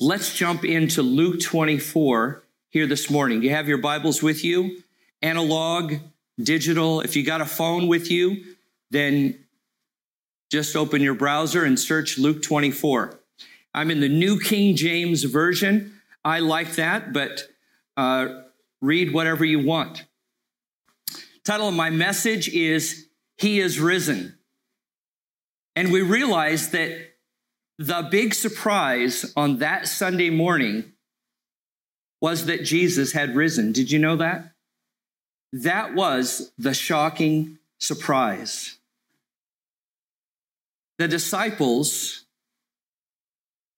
[0.00, 3.42] let's jump into Luke 24 here this morning.
[3.42, 4.82] You have your Bibles with you,
[5.22, 5.94] analog,
[6.42, 7.00] digital.
[7.00, 8.42] If you got a phone with you,
[8.90, 9.38] then
[10.50, 13.20] just open your browser and search Luke 24.
[13.72, 16.00] I'm in the New King James Version.
[16.24, 17.44] I like that, but
[17.96, 18.42] uh,
[18.80, 20.04] read whatever you want.
[21.44, 23.06] Title of my message is
[23.36, 24.38] He is Risen.
[25.76, 27.13] And we realize that
[27.78, 30.92] the big surprise on that Sunday morning
[32.20, 33.72] was that Jesus had risen.
[33.72, 34.52] Did you know that?
[35.52, 38.78] That was the shocking surprise.
[40.98, 42.24] The disciples,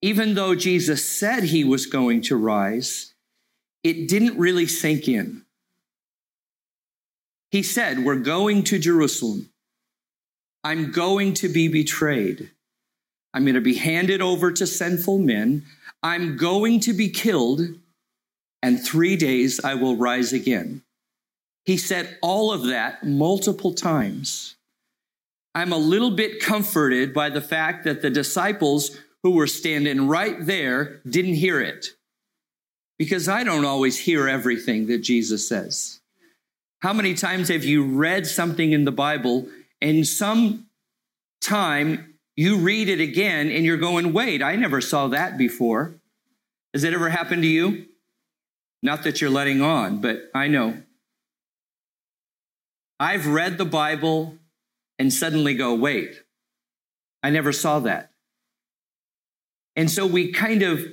[0.02, 3.14] even though Jesus said he was going to rise,
[3.82, 5.42] it didn't really sink in.
[7.50, 9.50] He said, We're going to Jerusalem.
[10.62, 12.50] I'm going to be betrayed.
[13.34, 15.64] I'm going to be handed over to sinful men.
[16.02, 17.60] I'm going to be killed,
[18.62, 20.82] and three days I will rise again.
[21.64, 24.56] He said all of that multiple times.
[25.54, 30.36] I'm a little bit comforted by the fact that the disciples who were standing right
[30.38, 31.88] there didn't hear it.
[32.98, 36.00] Because I don't always hear everything that Jesus says.
[36.80, 39.48] How many times have you read something in the Bible
[39.80, 40.66] and some
[41.40, 45.94] time you read it again and you're going, wait, I never saw that before?
[46.74, 47.86] Has it ever happened to you?
[48.82, 50.82] Not that you're letting on, but I know.
[53.00, 54.36] I've read the Bible
[54.98, 56.14] and suddenly go, wait,
[57.22, 58.10] I never saw that.
[59.74, 60.86] And so we kind of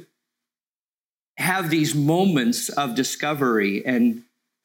[1.38, 4.24] have these moments of discovery and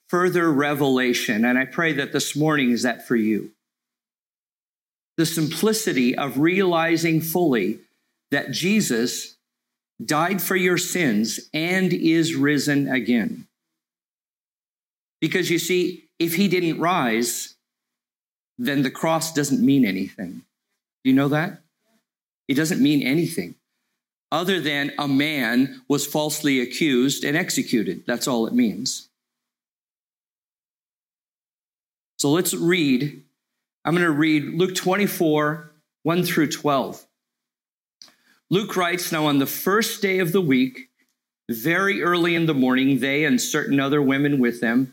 [0.08, 1.44] further revelation.
[1.44, 3.52] And I pray that this morning is that for you.
[5.18, 7.80] The simplicity of realizing fully
[8.30, 9.36] that Jesus
[10.02, 13.46] died for your sins and is risen again.
[15.20, 17.56] Because you see, if he didn't rise,
[18.56, 20.42] then the cross doesn't mean anything.
[21.04, 21.60] Do you know that?
[22.48, 23.54] It doesn't mean anything
[24.30, 28.04] other than a man was falsely accused and executed.
[28.06, 29.08] That's all it means.
[32.18, 33.22] So let's read.
[33.88, 35.72] I'm going to read Luke 24,
[36.02, 37.06] 1 through 12.
[38.50, 40.90] Luke writes Now, on the first day of the week,
[41.50, 44.92] very early in the morning, they and certain other women with them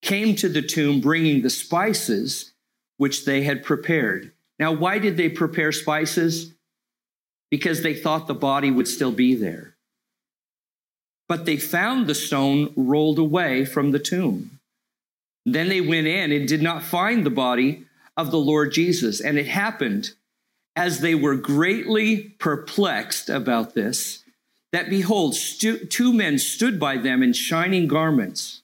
[0.00, 2.54] came to the tomb bringing the spices
[2.96, 4.32] which they had prepared.
[4.58, 6.54] Now, why did they prepare spices?
[7.50, 9.74] Because they thought the body would still be there.
[11.28, 14.58] But they found the stone rolled away from the tomb.
[15.44, 17.84] Then they went in and did not find the body
[18.22, 19.20] of the Lord Jesus.
[19.20, 20.12] And it happened
[20.74, 24.24] as they were greatly perplexed about this,
[24.72, 28.62] that behold, stu- two men stood by them in shining garments.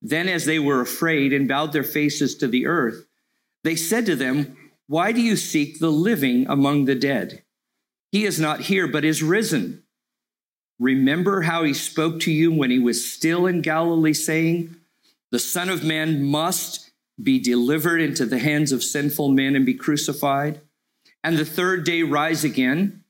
[0.00, 3.06] Then, as they were afraid and bowed their faces to the earth,
[3.64, 7.42] they said to them, Why do you seek the living among the dead?
[8.12, 9.82] He is not here, but is risen.
[10.78, 14.74] Remember how he spoke to you when he was still in Galilee, saying,
[15.30, 16.89] The Son of Man must
[17.22, 20.60] be delivered into the hands of sinful men and be crucified
[21.22, 23.04] and the third day rise again.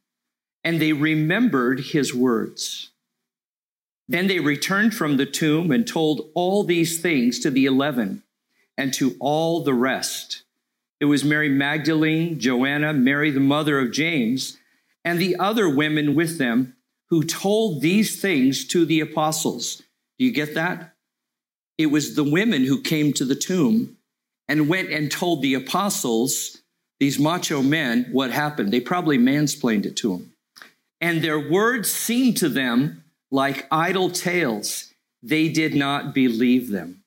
[0.62, 2.90] And they remembered his words.
[4.08, 8.22] Then they returned from the tomb and told all these things to the eleven
[8.76, 10.42] and to all the rest.
[10.98, 14.58] It was Mary Magdalene, Joanna, Mary, the mother of James,
[15.02, 16.76] and the other women with them
[17.08, 19.82] who told these things to the apostles.
[20.18, 20.94] Do you get that?
[21.78, 23.96] It was the women who came to the tomb
[24.50, 26.58] and went and told the apostles
[26.98, 28.72] these macho men what happened.
[28.72, 30.32] They probably mansplained it to them.
[31.00, 34.92] And their words seemed to them like idle tales.
[35.22, 37.04] They did not believe them.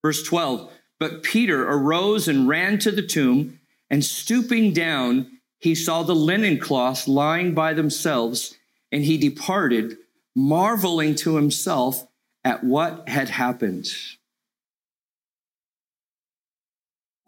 [0.00, 0.70] Verse 12
[1.00, 3.58] But Peter arose and ran to the tomb,
[3.90, 8.56] and stooping down, he saw the linen cloths lying by themselves,
[8.92, 9.98] and he departed,
[10.36, 12.06] marveling to himself
[12.44, 13.88] at what had happened.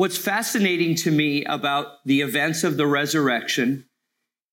[0.01, 3.85] What's fascinating to me about the events of the resurrection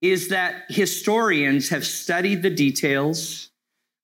[0.01, 3.49] is that historians have studied the details,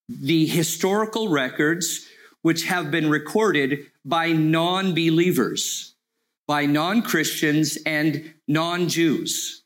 [0.08, 2.08] the historical records,
[2.44, 5.96] which have been recorded by non believers,
[6.48, 9.66] by non Christians and non Jews.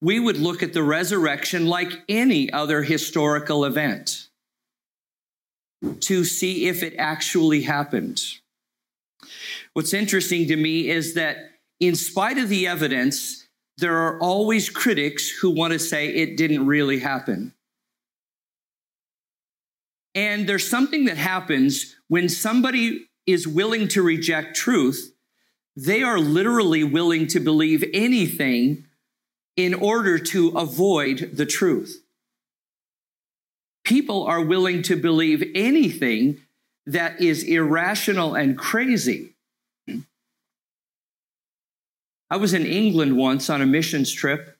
[0.00, 4.30] We would look at the resurrection like any other historical event
[6.00, 8.18] to see if it actually happened.
[9.72, 11.36] What's interesting to me is that
[11.80, 13.48] in spite of the evidence
[13.78, 17.54] there are always critics who want to say it didn't really happen.
[20.14, 25.14] And there's something that happens when somebody is willing to reject truth,
[25.74, 28.84] they are literally willing to believe anything
[29.56, 32.02] in order to avoid the truth.
[33.84, 36.40] People are willing to believe anything
[36.86, 39.34] that is irrational and crazy.
[42.30, 44.56] I was in England once on a missions trip,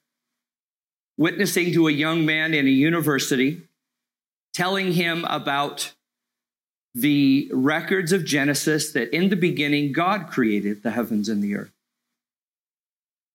[1.17, 3.63] witnessing to a young man in a university,
[4.53, 5.95] telling him about
[6.95, 11.73] the records of Genesis that in the beginning God created the heavens and the earth.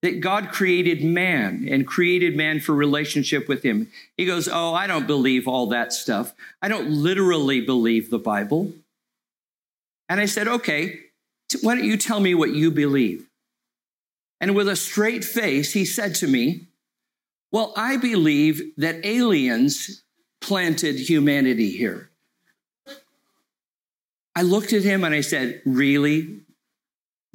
[0.04, 3.90] That God created man and created man for relationship with him.
[4.16, 6.34] He goes, Oh, I don't believe all that stuff.
[6.62, 8.74] I don't literally believe the Bible.
[10.08, 11.00] And I said, Okay,
[11.62, 13.28] why don't you tell me what you believe?
[14.40, 16.68] And with a straight face, he said to me,
[17.52, 20.04] Well, I believe that aliens
[20.42, 22.10] planted humanity here.
[24.36, 26.42] I looked at him and I said, Really?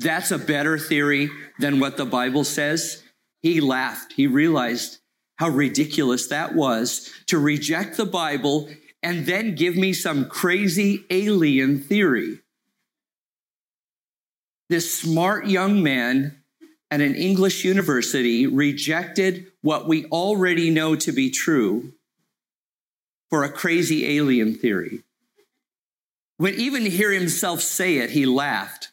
[0.03, 3.03] That's a better theory than what the Bible says?
[3.41, 4.13] He laughed.
[4.15, 4.99] He realized
[5.37, 8.69] how ridiculous that was to reject the Bible
[9.03, 12.39] and then give me some crazy alien theory.
[14.69, 16.43] This smart young man
[16.91, 21.93] at an English university rejected what we already know to be true
[23.29, 25.03] for a crazy alien theory.
[26.37, 28.92] When even hear himself say it, he laughed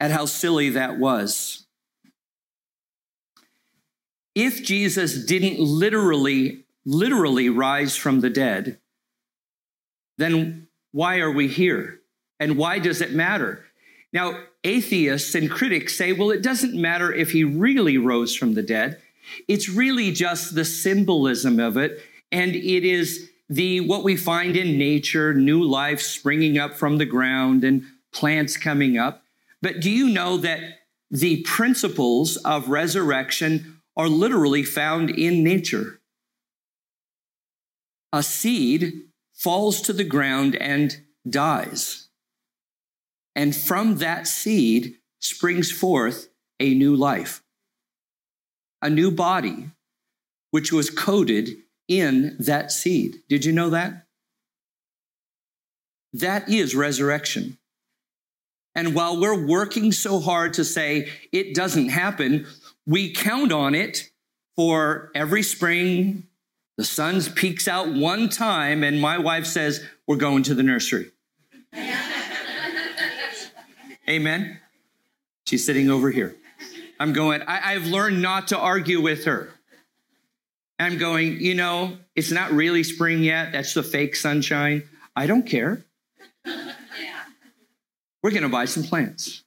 [0.00, 1.66] at how silly that was.
[4.34, 8.78] If Jesus didn't literally, literally rise from the dead,
[10.16, 12.00] then why are we here?
[12.38, 13.66] And why does it matter?
[14.12, 18.62] Now, atheists and critics say, well, it doesn't matter if he really rose from the
[18.62, 19.00] dead.
[19.46, 22.00] It's really just the symbolism of it.
[22.32, 27.06] And it is the what we find in nature, new life springing up from the
[27.06, 29.19] ground and plants coming up.
[29.62, 30.60] But do you know that
[31.10, 36.00] the principles of resurrection are literally found in nature?
[38.12, 39.02] A seed
[39.34, 42.08] falls to the ground and dies.
[43.36, 46.28] And from that seed springs forth
[46.58, 47.42] a new life,
[48.82, 49.70] a new body,
[50.50, 51.50] which was coded
[51.88, 53.22] in that seed.
[53.28, 54.06] Did you know that?
[56.12, 57.58] That is resurrection.
[58.74, 62.46] And while we're working so hard to say it doesn't happen,
[62.86, 64.10] we count on it
[64.56, 66.26] for every spring.
[66.76, 71.10] The sun peeks out one time, and my wife says, We're going to the nursery.
[74.08, 74.58] Amen.
[75.46, 76.36] She's sitting over here.
[76.98, 79.50] I'm going, I, have learned not to argue with her.
[80.78, 83.52] I'm going, you know, it's not really spring yet.
[83.52, 84.82] That's the fake sunshine.
[85.14, 85.84] I don't care.
[88.22, 89.42] We're going to buy some plants.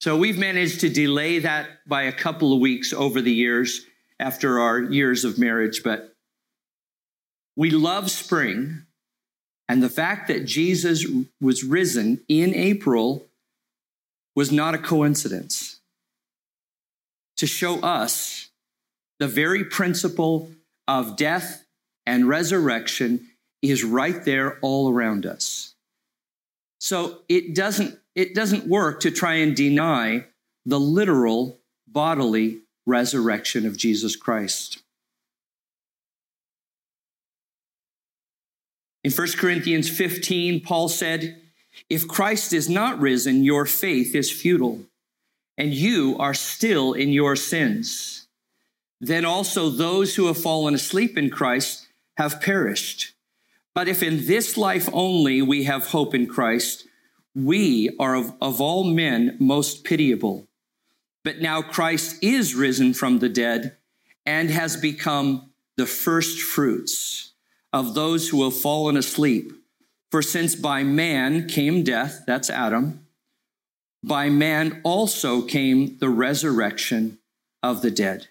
[0.00, 3.86] So we've managed to delay that by a couple of weeks over the years
[4.20, 6.14] after our years of marriage, but
[7.56, 8.82] we love spring.
[9.68, 11.04] And the fact that Jesus
[11.40, 13.26] was risen in April
[14.34, 15.80] was not a coincidence.
[17.38, 18.50] To show us
[19.18, 20.50] the very principle
[20.86, 21.64] of death
[22.06, 23.28] and resurrection
[23.62, 25.74] is right there all around us.
[26.78, 30.26] So it doesn't, it doesn't work to try and deny
[30.64, 34.82] the literal bodily resurrection of Jesus Christ.
[39.02, 41.40] In 1 Corinthians 15, Paul said,
[41.88, 44.80] If Christ is not risen, your faith is futile,
[45.56, 48.26] and you are still in your sins
[49.00, 53.12] then also those who have fallen asleep in Christ have perished.
[53.76, 56.88] But if in this life only we have hope in Christ,
[57.34, 60.48] we are of, of all men most pitiable.
[61.22, 63.76] But now Christ is risen from the dead
[64.24, 67.34] and has become the first fruits
[67.70, 69.52] of those who have fallen asleep.
[70.10, 73.06] For since by man came death, that's Adam,
[74.02, 77.18] by man also came the resurrection
[77.62, 78.28] of the dead.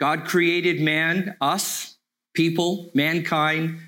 [0.00, 1.95] God created man, us,
[2.36, 3.80] people, mankind,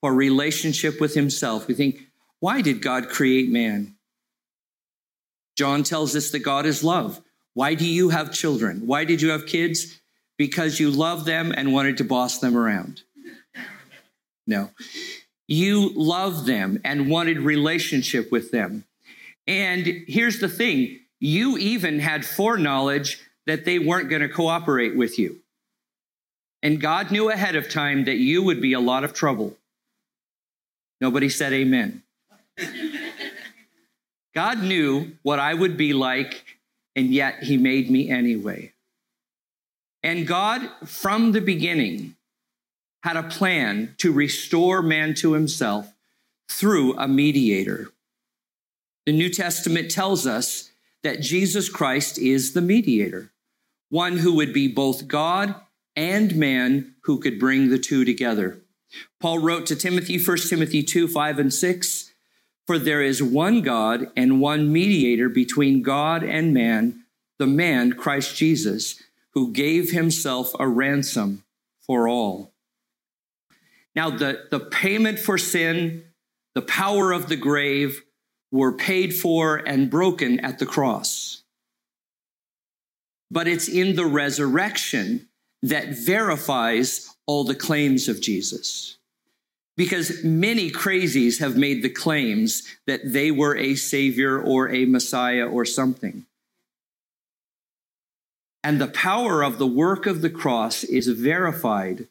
[0.00, 1.66] for relationship with himself.
[1.66, 2.00] We think,
[2.40, 3.96] why did God create man?
[5.56, 7.20] John tells us that God is love.
[7.54, 8.86] Why do you have children?
[8.86, 10.00] Why did you have kids?
[10.38, 13.02] Because you love them and wanted to boss them around.
[14.46, 14.70] No.
[15.48, 18.84] You love them and wanted relationship with them.
[19.46, 25.18] And here's the thing you even had foreknowledge that they weren't going to cooperate with
[25.18, 25.40] you.
[26.66, 29.56] And God knew ahead of time that you would be a lot of trouble.
[31.00, 32.02] Nobody said amen.
[34.34, 36.58] God knew what I would be like,
[36.96, 38.72] and yet He made me anyway.
[40.02, 42.16] And God, from the beginning,
[43.04, 45.94] had a plan to restore man to Himself
[46.50, 47.92] through a mediator.
[49.04, 50.72] The New Testament tells us
[51.04, 53.30] that Jesus Christ is the mediator,
[53.88, 55.54] one who would be both God
[55.96, 58.60] and man who could bring the two together.
[59.20, 62.12] Paul wrote to Timothy, 1 Timothy 2 5 and 6
[62.66, 67.04] For there is one God and one mediator between God and man,
[67.38, 71.44] the man Christ Jesus, who gave himself a ransom
[71.80, 72.52] for all.
[73.94, 76.04] Now, the, the payment for sin,
[76.54, 78.02] the power of the grave,
[78.52, 81.42] were paid for and broken at the cross.
[83.30, 85.28] But it's in the resurrection
[85.62, 88.96] that verifies all the claims of Jesus.
[89.76, 95.46] Because many crazies have made the claims that they were a savior or a messiah
[95.46, 96.24] or something.
[98.64, 102.08] And the power of the work of the cross is verified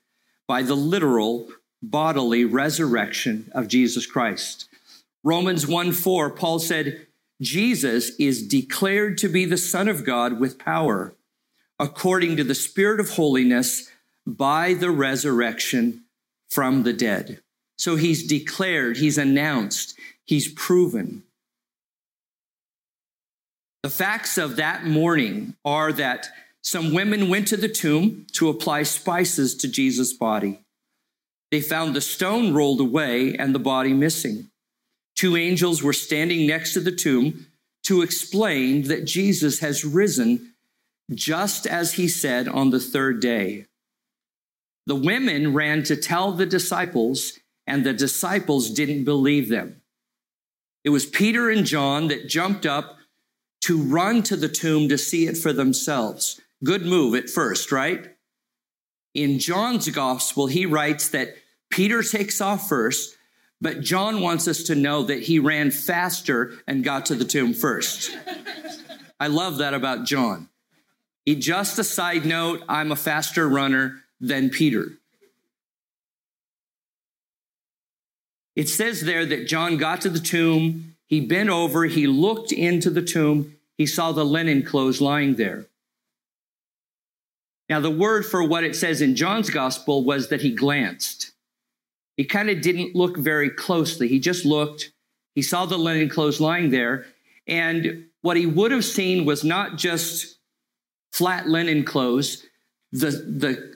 [0.47, 1.49] by the literal
[1.81, 4.69] bodily resurrection of Jesus Christ.
[5.23, 7.07] Romans 1 4, Paul said,
[7.41, 11.13] Jesus is declared to be the Son of God with power,
[11.79, 13.91] according to the Spirit of holiness
[14.25, 16.03] by the resurrection
[16.50, 17.41] from the dead.
[17.77, 21.24] So he's declared, he's announced, he's proven.
[23.84, 26.29] The facts of that morning are that
[26.62, 30.62] some women went to the tomb to apply spices to Jesus' body.
[31.51, 34.50] They found the stone rolled away and the body missing.
[35.15, 37.46] Two angels were standing next to the tomb
[37.84, 40.54] to explain that Jesus has risen
[41.13, 43.65] just as he said on the third day.
[44.88, 49.81] The women ran to tell the disciples, and the disciples didn't believe them.
[50.83, 52.97] It was Peter and John that jumped up
[53.62, 56.39] to run to the tomb to see it for themselves.
[56.63, 58.15] Good move at first, right?
[59.15, 61.35] In John's gospel, he writes that
[61.71, 63.17] Peter takes off first,
[63.59, 67.53] but John wants us to know that he ran faster and got to the tomb
[67.53, 68.15] first.
[69.19, 70.50] I love that about John.
[71.34, 74.91] Just a side note, I'm a faster runner than Peter.
[78.55, 82.89] It says there that John got to the tomb, he bent over, he looked into
[82.89, 85.65] the tomb, he saw the linen clothes lying there.
[87.67, 91.32] Now, the word for what it says in John's gospel was that he glanced.
[92.15, 94.08] He kind of didn't look very closely.
[94.08, 94.91] He just looked,
[95.34, 97.05] he saw the linen clothes lying there,
[97.48, 100.35] and what he would have seen was not just
[101.15, 102.45] flat linen clothes,
[102.91, 103.75] the, the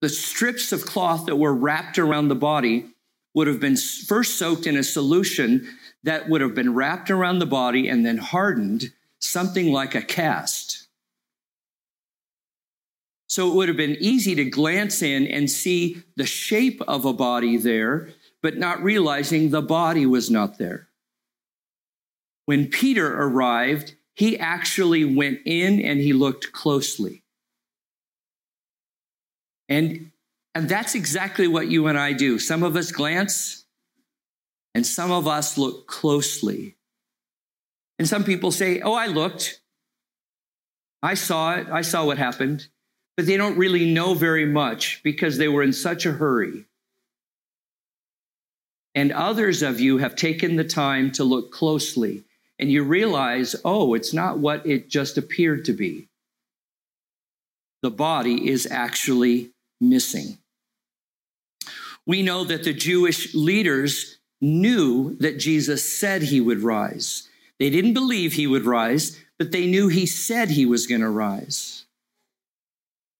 [0.00, 2.86] the strips of cloth that were wrapped around the body
[3.34, 5.66] would have been first soaked in a solution
[6.04, 10.86] that would have been wrapped around the body and then hardened, something like a cast.
[13.26, 17.12] So it would have been easy to glance in and see the shape of a
[17.12, 18.10] body there,
[18.42, 20.88] but not realizing the body was not there.
[22.44, 27.22] When Peter arrived, he actually went in and he looked closely.
[29.68, 30.10] And,
[30.54, 32.38] and that's exactly what you and I do.
[32.38, 33.66] Some of us glance
[34.74, 36.76] and some of us look closely.
[37.98, 39.60] And some people say, Oh, I looked.
[41.02, 41.68] I saw it.
[41.68, 42.68] I saw what happened.
[43.18, 46.64] But they don't really know very much because they were in such a hurry.
[48.94, 52.24] And others of you have taken the time to look closely
[52.58, 56.08] and you realize, oh, it's not what it just appeared to be.
[57.82, 60.38] The body is actually missing.
[62.06, 67.28] We know that the Jewish leaders knew that Jesus said he would rise.
[67.58, 71.08] They didn't believe he would rise, but they knew he said he was going to
[71.08, 71.84] rise.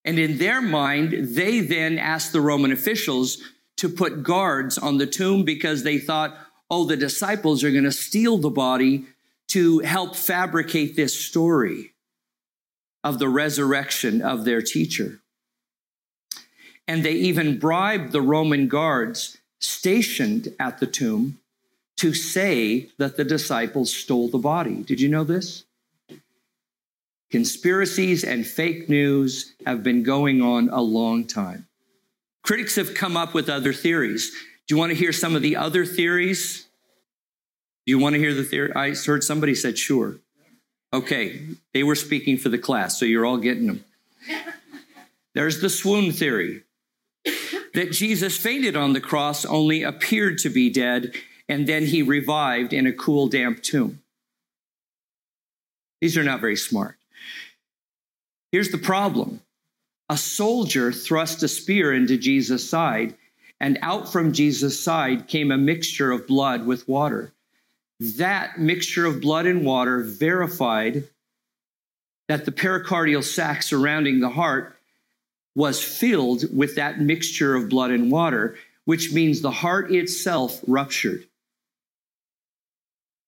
[0.05, 3.38] And in their mind, they then asked the Roman officials
[3.78, 6.37] to put guards on the tomb because they thought,
[6.71, 9.05] oh, the disciples are going to steal the body
[9.49, 11.93] to help fabricate this story
[13.05, 15.21] of the resurrection of their teacher.
[16.88, 21.38] And they even bribed the Roman guards stationed at the tomb
[21.97, 24.83] to say that the disciples stole the body.
[24.83, 25.65] Did you know this?
[27.31, 31.67] Conspiracies and fake news have been going on a long time.
[32.43, 34.31] Critics have come up with other theories.
[34.67, 36.65] Do you want to hear some of the other theories?
[37.87, 38.73] Do you want to hear the theory?
[38.75, 40.16] I heard somebody said sure.
[40.93, 43.85] Okay, they were speaking for the class, so you're all getting them.
[45.35, 46.62] There's the swoon theory
[47.75, 51.12] that Jesus fainted on the cross, only appeared to be dead,
[51.49, 54.02] and then he revived in a cool, damp tomb.
[56.00, 56.97] These are not very smart.
[58.50, 59.43] Here's the problem
[60.09, 63.14] a soldier thrust a spear into Jesus' side,
[63.61, 67.33] and out from Jesus' side came a mixture of blood with water.
[68.00, 71.05] That mixture of blood and water verified
[72.29, 74.76] that the pericardial sac surrounding the heart
[75.55, 81.26] was filled with that mixture of blood and water, which means the heart itself ruptured.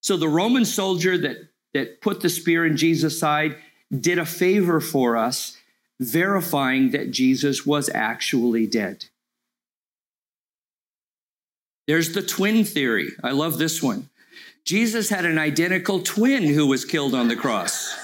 [0.03, 1.37] So the Roman soldier that,
[1.73, 3.57] that put the spear in Jesus' side
[3.99, 5.57] did a favor for us,
[5.99, 9.07] verifying that Jesus was actually dead.
[11.87, 13.09] There's the twin theory.
[13.25, 14.11] I love this one.
[14.69, 17.97] Jesus had an identical twin who was killed on the cross.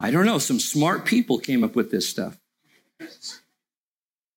[0.00, 2.40] I don't know, some smart people came up with this stuff.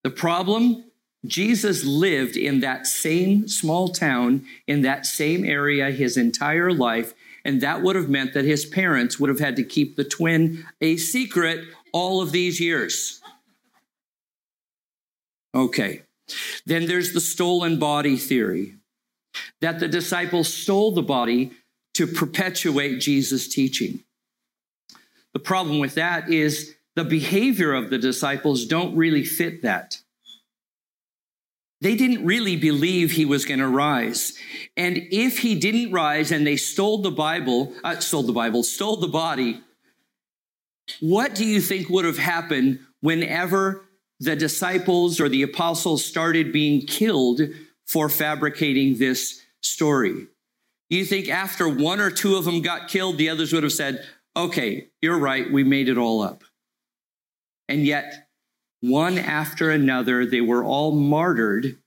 [0.04, 0.84] The problem
[1.26, 7.62] Jesus lived in that same small town, in that same area his entire life, and
[7.62, 10.98] that would have meant that his parents would have had to keep the twin a
[10.98, 13.22] secret all of these years.
[15.56, 16.04] Okay.
[16.68, 18.76] Then there's the stolen body theory
[19.62, 21.52] that the disciples stole the body
[21.96, 24.04] to perpetuate Jesus' teaching.
[25.34, 30.00] The problem with that is the behavior of the disciples don't really fit that.
[31.82, 34.34] They didn't really believe he was going to rise.
[34.78, 38.96] And if he didn't rise and they stole the Bible, uh, stole the Bible, stole
[38.96, 39.62] the body,
[41.00, 43.86] what do you think would have happened whenever
[44.20, 47.42] the disciples or the apostles started being killed
[47.86, 50.28] for fabricating this story.
[50.90, 54.06] You think after one or two of them got killed, the others would have said,
[54.36, 56.44] okay, you're right, we made it all up.
[57.68, 58.28] And yet,
[58.82, 61.78] one after another, they were all martyred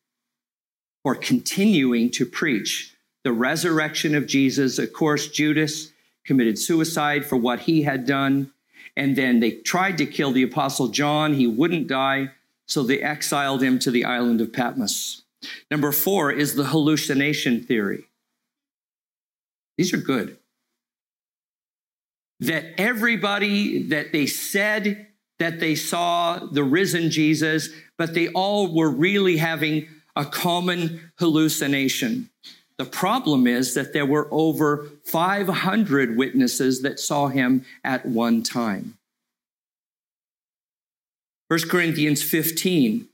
[1.05, 4.79] for continuing to preach the resurrection of Jesus.
[4.79, 5.93] Of course, Judas
[6.25, 8.53] committed suicide for what he had done.
[8.97, 11.35] And then they tried to kill the apostle John.
[11.35, 12.33] He wouldn't die.
[12.67, 15.23] So they exiled him to the island of Patmos.
[15.71, 18.05] Number four is the hallucination theory.
[19.77, 20.39] These are good.
[22.41, 25.07] That everybody that they said
[25.39, 32.29] that they saw the risen Jesus, but they all were really having a common hallucination.
[32.77, 38.99] The problem is that there were over 500 witnesses that saw him at one time.
[41.49, 43.09] 1 Corinthians 15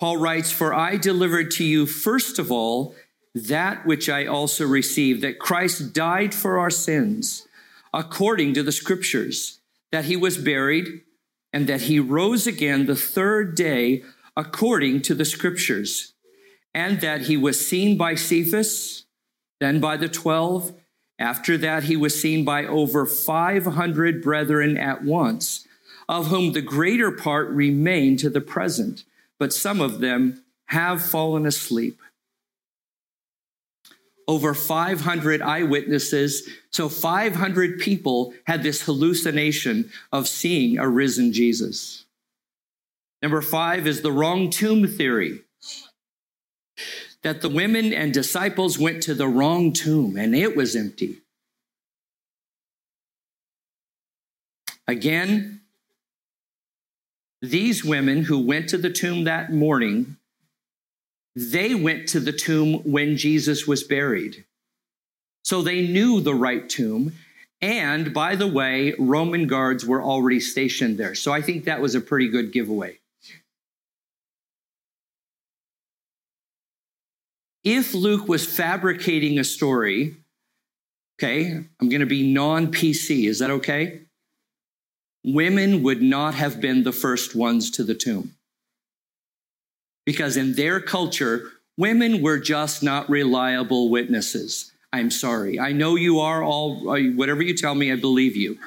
[0.00, 2.94] Paul writes, For I delivered to you first of all
[3.34, 7.46] that which I also received, that Christ died for our sins
[7.92, 9.60] according to the scriptures,
[9.92, 11.02] that he was buried,
[11.52, 14.02] and that he rose again the third day
[14.36, 16.14] according to the scriptures,
[16.72, 19.04] and that he was seen by Cephas,
[19.58, 20.72] then by the twelve.
[21.18, 25.66] After that, he was seen by over 500 brethren at once,
[26.08, 29.04] of whom the greater part remain to the present
[29.40, 32.00] but some of them have fallen asleep.
[34.28, 42.04] Over 500 eyewitnesses, so 500 people had this hallucination of seeing a risen Jesus.
[43.22, 45.40] Number five is the wrong tomb theory
[47.22, 51.18] that the women and disciples went to the wrong tomb and it was empty.
[54.86, 55.59] Again,
[57.42, 60.16] these women who went to the tomb that morning,
[61.34, 64.44] they went to the tomb when Jesus was buried.
[65.42, 67.14] So they knew the right tomb.
[67.62, 71.14] And by the way, Roman guards were already stationed there.
[71.14, 72.98] So I think that was a pretty good giveaway.
[77.62, 80.16] If Luke was fabricating a story,
[81.18, 83.28] okay, I'm going to be non PC.
[83.28, 84.00] Is that okay?
[85.24, 88.34] Women would not have been the first ones to the tomb.
[90.06, 94.72] Because in their culture, women were just not reliable witnesses.
[94.92, 95.60] I'm sorry.
[95.60, 98.58] I know you are all, uh, whatever you tell me, I believe you.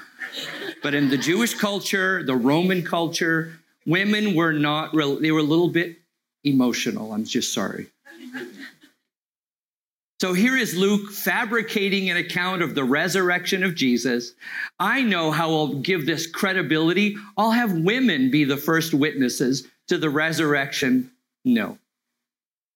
[0.82, 5.70] But in the Jewish culture, the Roman culture, women were not, they were a little
[5.70, 5.98] bit
[6.44, 7.14] emotional.
[7.14, 7.88] I'm just sorry.
[10.24, 14.32] So here is Luke fabricating an account of the resurrection of Jesus.
[14.80, 17.18] I know how I'll give this credibility.
[17.36, 21.12] I'll have women be the first witnesses to the resurrection.
[21.44, 21.78] No.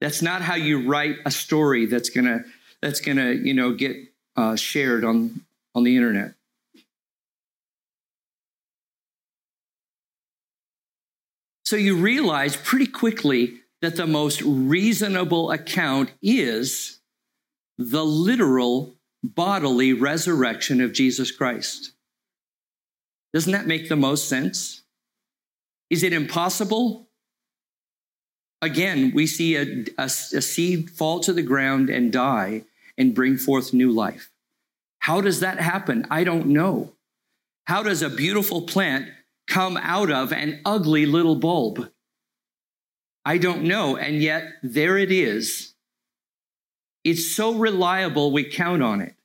[0.02, 2.44] That's not how you write a story that's going to
[2.82, 3.96] that's going to, you know, get
[4.36, 5.40] uh, shared on
[5.74, 6.34] on the internet.
[11.64, 16.97] So you realize pretty quickly that the most reasonable account is
[17.78, 21.92] the literal bodily resurrection of Jesus Christ.
[23.34, 24.84] Doesn't that make the most sense?
[25.90, 27.08] Is it impossible?
[28.62, 32.64] Again, we see a, a, a, seed fall to the ground and die
[32.98, 34.32] and bring forth new life.
[35.00, 36.08] How does that happen?
[36.10, 36.94] I don't know.
[37.66, 39.10] How does a beautiful plant
[39.48, 41.92] come out of an ugly little bulb?
[43.24, 43.96] I don't know.
[43.96, 45.74] And yet, there it is.
[47.08, 49.16] It's so reliable, we count on it.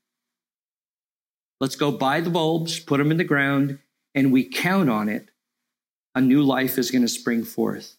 [1.59, 3.81] Let's go buy the bulbs, put them in the ground,
[4.15, 5.31] and we count on it.
[6.15, 7.97] A new life is going to spring forth.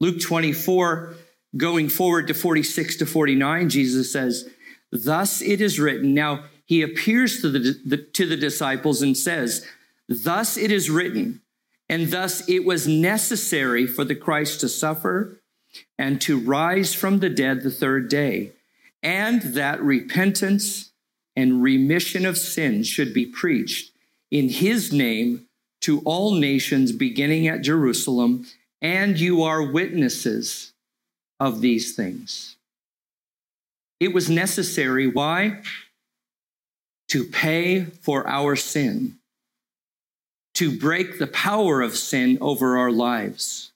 [0.00, 1.14] Luke 24,
[1.56, 4.50] going forward to 46 to 49, Jesus says,
[4.90, 6.12] Thus it is written.
[6.12, 9.64] Now, he appears to the, the, to the disciples and says,
[10.08, 11.42] Thus it is written,
[11.88, 15.37] and thus it was necessary for the Christ to suffer
[15.98, 18.52] and to rise from the dead the third day,
[19.02, 20.90] and that repentance
[21.36, 23.92] and remission of sins should be preached
[24.30, 25.46] in his name
[25.80, 28.46] to all nations beginning at Jerusalem,
[28.82, 30.72] and you are witnesses
[31.38, 32.56] of these things.
[34.00, 35.06] It was necessary.
[35.06, 35.62] Why?
[37.08, 39.18] To pay for our sin
[40.58, 43.70] to break the power of sin over our lives.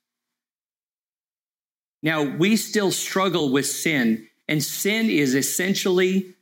[2.02, 6.34] Now, we still struggle with sin, and sin is essentially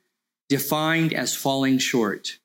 [0.48, 2.38] defined as falling short.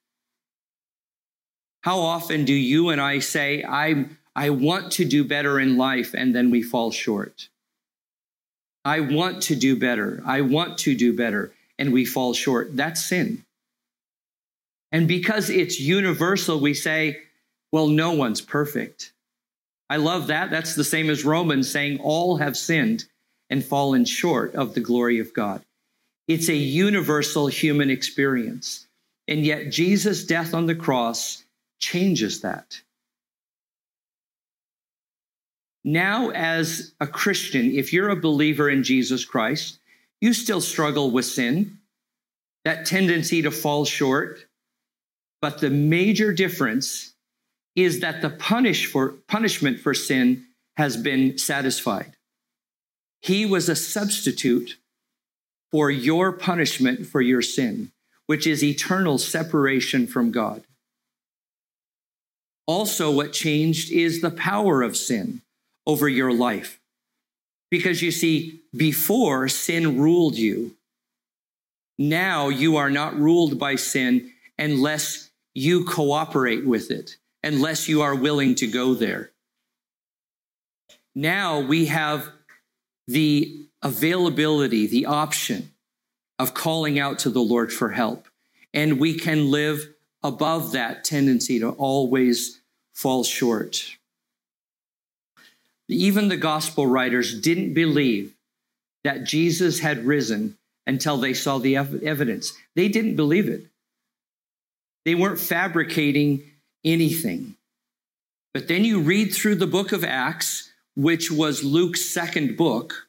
[1.82, 6.14] How often do you and I say, I, I want to do better in life,
[6.14, 7.48] and then we fall short?
[8.84, 10.22] I want to do better.
[10.26, 12.76] I want to do better, and we fall short.
[12.76, 13.46] That's sin.
[14.92, 17.22] And because it's universal, we say,
[17.72, 19.12] well, no one's perfect.
[19.90, 20.50] I love that.
[20.50, 23.06] That's the same as Romans saying all have sinned
[23.50, 25.64] and fallen short of the glory of God.
[26.28, 28.88] It's a universal human experience.
[29.28, 31.44] And yet, Jesus' death on the cross
[31.80, 32.82] changes that.
[35.84, 39.80] Now, as a Christian, if you're a believer in Jesus Christ,
[40.20, 41.78] you still struggle with sin,
[42.64, 44.46] that tendency to fall short.
[45.42, 47.14] But the major difference
[47.76, 50.46] is that the punish for, punishment for sin
[50.78, 52.14] has been satisfied.
[53.22, 54.78] He was a substitute
[55.72, 57.92] for your punishment for your sin,
[58.28, 60.64] which is eternal separation from God.
[62.68, 65.42] Also, what changed is the power of sin
[65.86, 66.80] over your life.
[67.70, 70.76] Because you see, before sin ruled you,
[71.98, 78.16] now you are not ruled by sin unless you cooperate with it unless you are
[78.16, 79.32] willing to go there.
[81.14, 82.30] Now we have
[83.08, 85.72] the availability, the option
[86.40, 88.28] of calling out to the Lord for help.
[88.74, 92.60] And we can live above that tendency to always
[92.94, 93.96] fall short.
[95.88, 98.34] Even the gospel writers didn't believe
[99.04, 102.54] that Jesus had risen until they saw the evidence.
[102.76, 103.68] They didn't believe it.
[105.06, 106.44] They weren't fabricating
[106.86, 107.56] anything.
[108.54, 113.08] But then you read through the book of Acts, which was Luke's second book,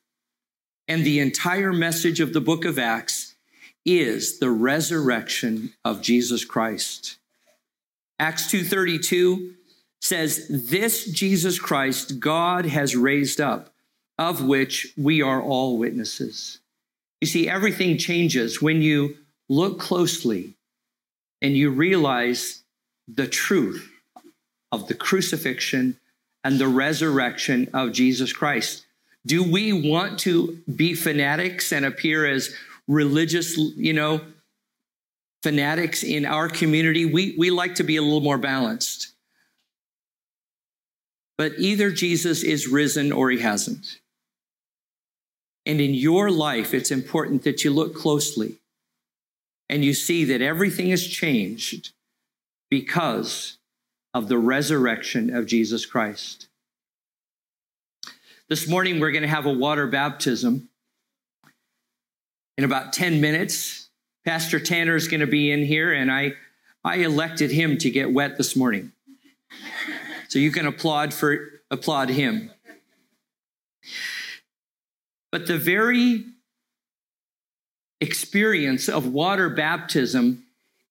[0.88, 3.36] and the entire message of the book of Acts
[3.84, 7.18] is the resurrection of Jesus Christ.
[8.18, 9.54] Acts 2:32
[10.00, 13.72] says this Jesus Christ God has raised up
[14.18, 16.60] of which we are all witnesses.
[17.20, 19.16] You see everything changes when you
[19.48, 20.54] look closely
[21.40, 22.62] and you realize
[23.08, 23.90] the truth
[24.72, 25.98] of the crucifixion
[26.44, 28.86] and the resurrection of Jesus Christ.
[29.24, 32.54] Do we want to be fanatics and appear as
[32.86, 34.20] religious, you know,
[35.42, 37.04] fanatics in our community?
[37.04, 39.08] We, we like to be a little more balanced.
[41.36, 43.98] But either Jesus is risen or he hasn't.
[45.66, 48.56] And in your life, it's important that you look closely
[49.68, 51.90] and you see that everything has changed
[52.70, 53.58] because
[54.14, 56.48] of the resurrection of Jesus Christ.
[58.48, 60.68] This morning, we're going to have a water baptism.
[62.56, 63.90] In about 10 minutes,
[64.24, 66.32] Pastor Tanner is going to be in here, and I,
[66.82, 68.92] I elected him to get wet this morning.
[70.28, 71.38] So you can applaud for
[71.70, 72.50] applaud him.
[75.30, 76.24] But the very
[78.00, 80.45] experience of water baptism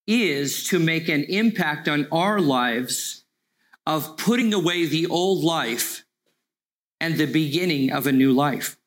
[0.07, 3.23] is to make an impact on our lives
[3.85, 6.03] of putting away the old life
[6.99, 8.77] and the beginning of a new life.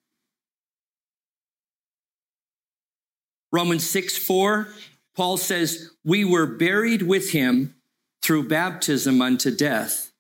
[3.51, 4.69] Romans 6 4,
[5.17, 7.75] Paul says, We were buried with him
[8.23, 10.13] through baptism unto death,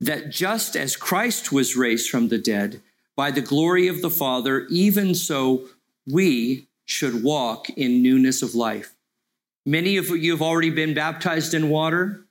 [0.00, 2.82] that just as Christ was raised from the dead
[3.16, 5.66] by the glory of the Father, even so
[6.06, 8.94] we should walk in newness of life.
[9.66, 12.24] Many of you have already been baptized in water,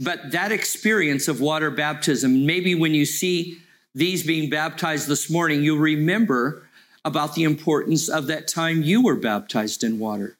[0.00, 3.58] but that experience of water baptism, maybe when you see
[3.94, 6.68] these being baptized this morning, you'll remember
[7.04, 10.36] about the importance of that time you were baptized in water.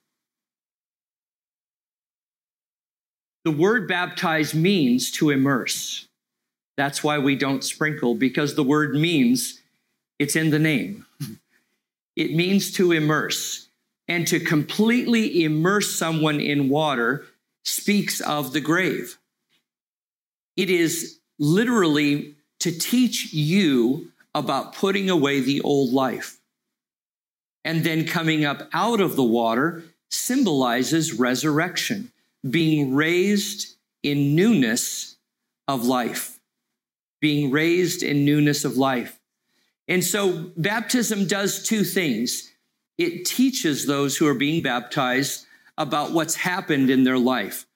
[3.44, 6.09] The word baptize means to immerse.
[6.77, 9.62] That's why we don't sprinkle, because the word means
[10.18, 11.07] it's in the name.
[12.16, 13.66] It means to immerse.
[14.09, 17.27] And to completely immerse someone in water
[17.64, 19.19] speaks of the grave.
[20.57, 26.38] It is literally to teach you about putting away the old life
[27.64, 32.12] and then coming up out of the water symbolizes resurrection,
[32.49, 35.16] being raised in newness
[35.66, 36.38] of life,
[37.21, 39.19] being raised in newness of life.
[39.88, 42.53] And so baptism does two things.
[42.99, 47.67] It teaches those who are being baptized about what's happened in their life,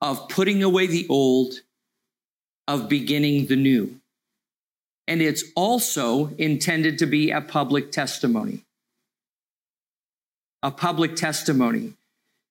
[0.00, 1.60] of putting away the old,
[2.66, 4.00] of beginning the new.
[5.06, 8.64] And it's also intended to be a public testimony
[10.62, 11.94] a public testimony.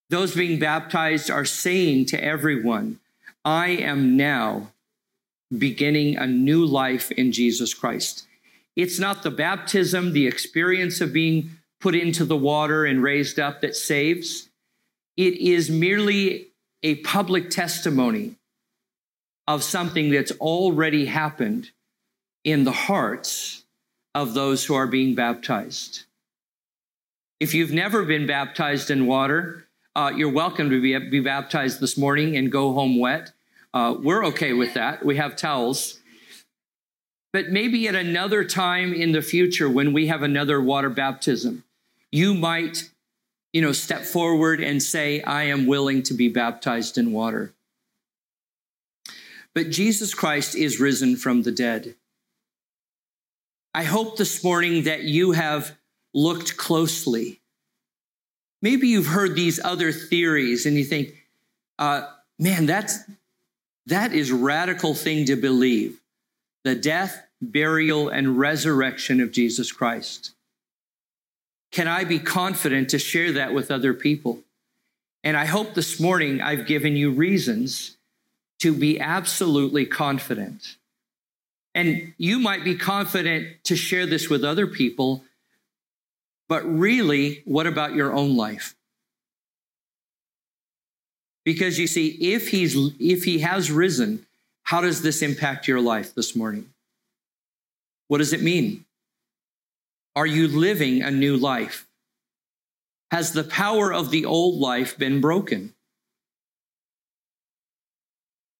[0.09, 2.99] Those being baptized are saying to everyone,
[3.45, 4.71] I am now
[5.55, 8.25] beginning a new life in Jesus Christ.
[8.75, 13.61] It's not the baptism, the experience of being put into the water and raised up
[13.61, 14.49] that saves.
[15.17, 16.47] It is merely
[16.83, 18.35] a public testimony
[19.47, 21.71] of something that's already happened
[22.43, 23.63] in the hearts
[24.13, 26.03] of those who are being baptized.
[27.39, 29.65] If you've never been baptized in water,
[29.95, 33.31] uh, you're welcome to be, be, baptized this morning and go home wet.
[33.73, 35.05] Uh, we're okay with that.
[35.05, 35.99] We have towels.
[37.31, 41.63] But maybe at another time in the future when we have another water baptism,
[42.11, 42.89] you might,
[43.53, 47.53] you know, step forward and say, I am willing to be baptized in water.
[49.53, 51.95] But Jesus Christ is risen from the dead.
[53.73, 55.77] I hope this morning that you have
[56.13, 57.39] looked closely.
[58.61, 61.13] Maybe you've heard these other theories and you think,
[61.77, 62.99] uh, man, that's,
[63.85, 66.01] that is radical thing to believe.
[66.63, 70.31] The death, burial, and resurrection of Jesus Christ.
[71.71, 74.39] Can I be confident to share that with other people?
[75.23, 77.97] And I hope this morning I've given you reasons
[78.59, 80.77] to be absolutely confident.
[81.75, 85.23] And you might be confident to share this with other people
[86.49, 88.75] but really, what about your own life?
[91.45, 94.25] Because you see, if he's if he has risen,
[94.63, 96.73] how does this impact your life this morning?
[98.07, 98.83] What does it mean?
[100.19, 101.87] Are you living a new life?
[103.09, 105.73] Has the power of the old life been broken?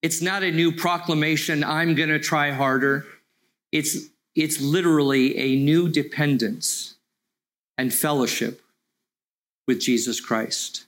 [0.02, 3.06] It's not a new proclamation, I'm going to try harder.
[3.74, 3.98] It's,
[4.36, 6.96] it's literally a new dependence
[7.78, 8.62] and fellowship
[9.68, 10.86] with Jesus Christ.